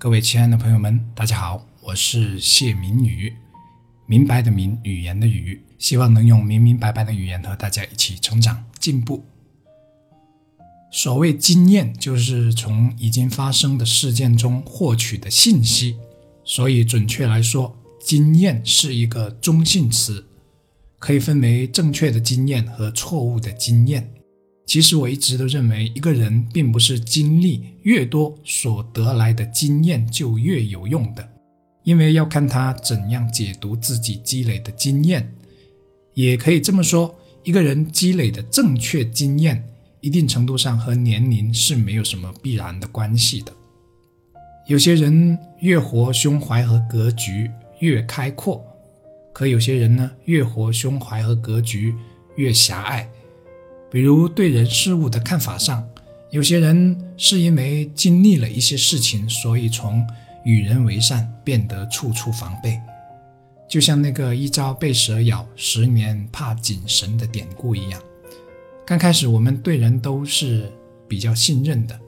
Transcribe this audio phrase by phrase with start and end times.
[0.00, 3.30] 各位亲爱的朋友们，大家好，我是谢明宇，
[4.06, 9.22] 明白的明，语言的语，希望能用明明白白的语言和大家一起成长进步。
[10.90, 15.98] 所谓经验，就是从已经发生的事件中获取的信息，
[16.44, 20.24] 所以准确来说，经验是一个中性词，
[20.98, 24.10] 可以分为正确的经验和错误的经验。
[24.66, 31.28] 其实我一直都认为，一个人并不是经历越多所得来的经验就越有用的，
[31.82, 35.34] 因为要看他怎样解读自己积累的经验。
[36.14, 39.64] 也可以这么说，一个人积累的正确经验，
[40.00, 43.52] 一定程度上和年龄是没有什么必然的关系的。
[44.68, 48.64] 有些人越活胸怀和格局越开阔，
[49.32, 51.92] 可有些人呢，越活胸怀和格局
[52.36, 53.08] 越狭隘。
[53.90, 55.86] 比如对人事物的看法上，
[56.30, 60.06] 有些人是因为经历了一些事情，所以从
[60.44, 62.80] 与人为善变得处处防备，
[63.68, 68.00] 就像那个一朝被蛇咬，十年怕井绳的典故一样。
[68.86, 70.72] 刚开始我们对人都是
[71.08, 71.98] 比较信任的，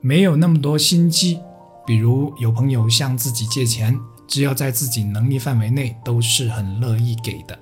[0.00, 1.40] 没有那么多心机。
[1.86, 7.58] 比如有朋友向自己借钱，只要在自己能力范围内，都是很乐意给的。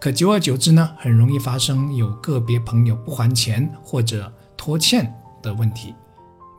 [0.00, 5.92] 可久而久之呢，很容易发生有个别朋友不还钱或者拖欠的问题，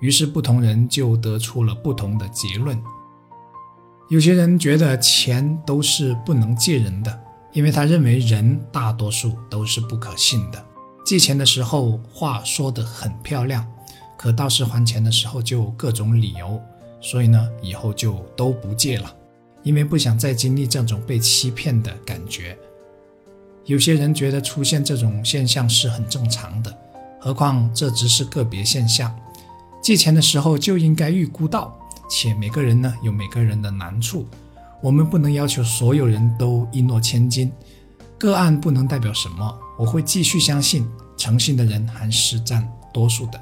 [0.01, 2.77] 于是不同人就得出了不同的结论。
[4.09, 7.17] 有些人觉得钱都是不能借人的，
[7.53, 10.65] 因为他认为人大多数都是不可信的。
[11.05, 13.65] 借钱的时候话说得很漂亮，
[14.17, 16.61] 可到时还钱的时候就各种理由，
[16.99, 19.15] 所以呢，以后就都不借了，
[19.63, 22.57] 因为不想再经历这种被欺骗的感觉。
[23.69, 26.75] 有些人觉得出现这种现象是很正常的，
[27.19, 29.15] 何况这只是个别现象。
[29.80, 31.77] 借钱的时候就应该预估到，
[32.09, 34.25] 且每个人呢有每个人的难处，
[34.81, 37.52] 我们不能要求所有人都一诺千金，
[38.17, 39.55] 个案不能代表什么。
[39.77, 43.39] 我会继续相信，诚信的人还是占多数的。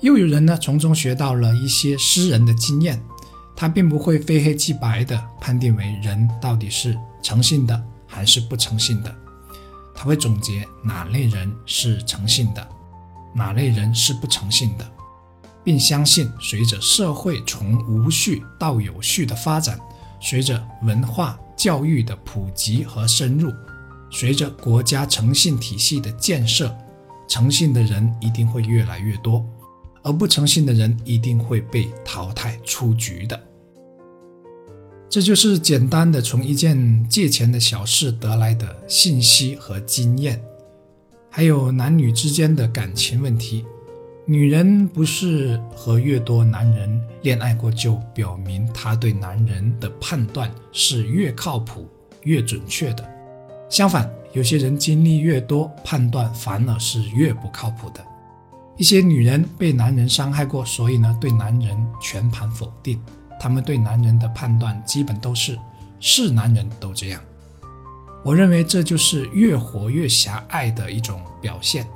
[0.00, 3.00] 又有人呢从中学到了一些私人的经验，
[3.54, 7.80] 他并不会非黑即白的判定为人到底是诚信的。
[8.14, 9.12] 还是不诚信的，
[9.92, 12.64] 他会总结哪类人是诚信的，
[13.34, 14.88] 哪类人是不诚信的，
[15.64, 19.80] 并相信随着社会从无序到有序的发展，
[20.20, 23.52] 随着文化教育的普及和深入，
[24.12, 26.72] 随着国家诚信体系的建设，
[27.26, 29.44] 诚信的人一定会越来越多，
[30.04, 33.48] 而不诚信的人一定会被淘汰出局的。
[35.14, 40.42] 这就是简单的从一件借钱的小事得来的信息和经验，
[41.30, 43.64] 还有男女之间的感情问题。
[44.26, 51.88] 女人不是和越多男人恋爱过就表明她对男人的判断是越靠谱、
[52.24, 53.08] 越准确的。
[53.70, 58.04] 相反，有些人经历越多，判断反而是越不靠谱的。
[58.76, 63.00] 一些女人被男人伤害过，所以呢，对男人全盘否定。
[63.38, 65.58] 他们对男人的判断基本都是
[66.00, 67.20] 是男人都这样，
[68.22, 71.86] 我认为这就是越活越狭隘的一种表现，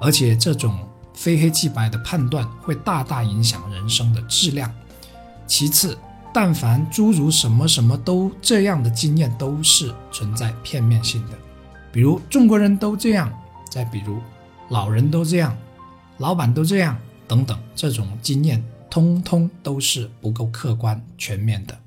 [0.00, 0.78] 而且这种
[1.14, 4.72] 非黑即白的判断会大大影响人生的质量。
[5.46, 5.98] 其次，
[6.32, 11.36] 但凡诸如什么什么都这样的经验都是存在片面性的，
[11.92, 13.30] 比如中国人都这样，
[13.70, 14.18] 再比如
[14.70, 15.54] 老人都这样，
[16.18, 16.96] 老板都这样
[17.28, 18.64] 等等，这种经验。
[18.92, 21.80] 通通都是不够客观全面的，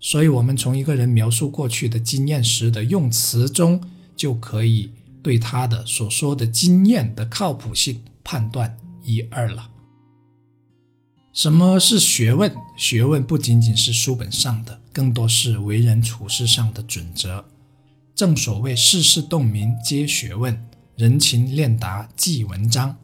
[0.00, 3.78] 所以，我们从一个人描述过去的经验时的用词中，
[4.16, 4.90] 就可以
[5.22, 9.70] 对他的所说的经验的靠谱性判断一二了。
[11.34, 12.50] 什么是学问？
[12.78, 17.44] 学问不仅仅是书本上的，更多是为人处事上的准则。
[18.14, 20.66] 正所谓世事洞明皆学问，
[20.96, 22.96] 人情练达即文章。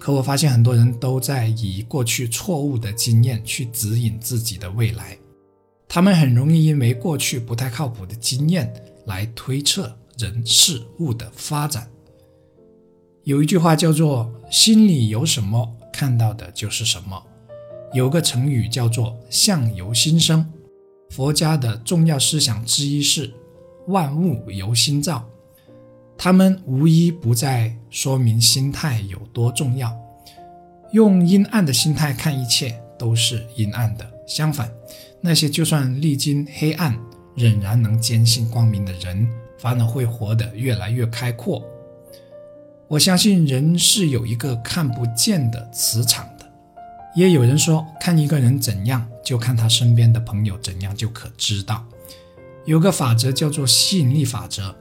[0.00, 5.18] 可我发现很多人都在以过去错误的经验去指引自己的未来，
[5.86, 8.72] 他们很容易因为过去不太靠谱的经验
[9.04, 11.86] 来推测人事物的发展。
[13.24, 17.22] 有一句话叫做“心里有什么，看到的就是什么”。
[17.92, 20.50] 有个成语叫做“相由心生”。
[21.10, 23.30] 佛家的重要思想之一是
[23.88, 25.28] “万物由心造”。
[26.22, 29.90] 他们无一不在说明心态有多重要。
[30.92, 34.06] 用阴暗的心态看一切都是阴暗的。
[34.26, 34.70] 相反，
[35.22, 36.94] 那些就算历经黑暗
[37.34, 39.26] 仍然能坚信光明的人，
[39.58, 41.64] 反而会活得越来越开阔。
[42.86, 46.44] 我相信人是有一个看不见的磁场的，
[47.16, 51.82] 也有人说，看一个人怎样，就看他身边的朋友怎样就可知道。
[52.66, 54.76] 有个法则叫做吸引力法则，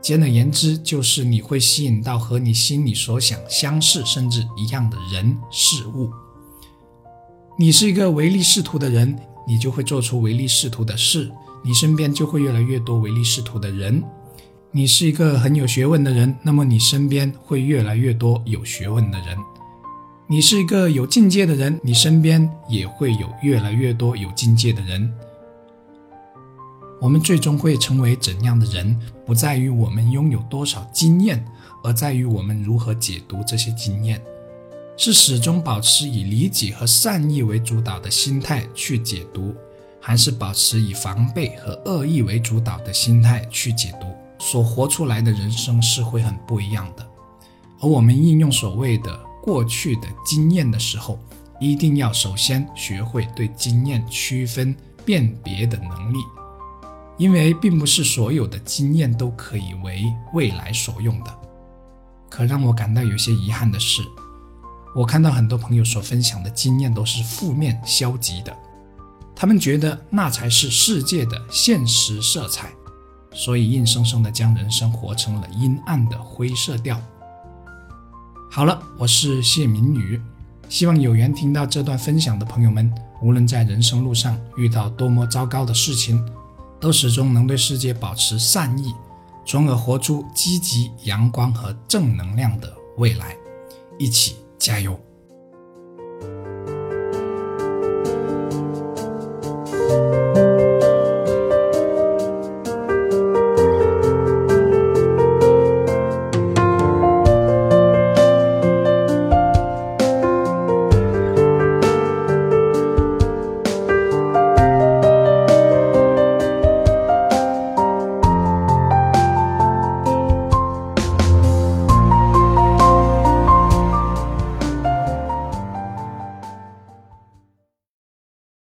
[0.00, 6.10] 简而言之，就是你会吸引到和你心里所想相似甚至一样的人事物。
[7.58, 11.30] 你是一个唯利是图的人，你就会做出唯利是图的事，
[11.62, 14.02] 你身边就会越来越多唯利是图的人。
[14.72, 19.36] 你是一个很有学问的人，那么你身边会越来越多有学问的人。
[20.26, 25.12] 你是一个有境界的人，你身边也会有越来越多有境界的人。
[27.00, 31.44] 我们最终会成为怎样的人，不在于我们拥有多少经验，
[31.82, 34.22] 而在于我们如何解读这些经验。
[34.96, 39.54] 是始终保持以理解和善意为主导的心态去解读，
[39.98, 44.06] 还是保持以防备和恶意为主导的心态去解读？
[44.38, 47.06] 所活出来的人生是会很不一样的。
[47.80, 49.30] 而我们应用所谓的。
[49.42, 51.18] 过去的经验的时候，
[51.58, 56.18] 一定要首先学会对经验区分辨别的能力，
[57.20, 60.02] 因为并不是所有的经验都可以为
[60.32, 61.30] 未来所用的。
[62.30, 64.00] 可让我感到有些遗憾的是，
[64.96, 68.56] 我看到很多朋友所分享的经验都是负面消极的，
[69.36, 72.70] 他们觉得那才是世界的现实色彩，
[73.34, 76.98] 所以硬生生的将人生活成了阴暗的灰色调。
[78.50, 80.18] 好了，我是谢明宇，
[80.70, 82.90] 希望有缘听到这段分享的朋友们，
[83.20, 86.24] 无论在人生路上遇到多么糟糕的事情，
[86.80, 88.94] 都始终能对世界保持善意，
[89.44, 93.36] 从而活出积极、阳光和正能量的未来。
[93.98, 94.98] 一起加油！